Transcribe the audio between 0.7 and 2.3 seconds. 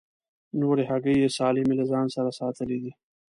هګۍ یې سالمې له ځان سره